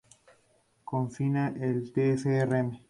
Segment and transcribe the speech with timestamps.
[0.83, 2.79] Confina el Tf.rm.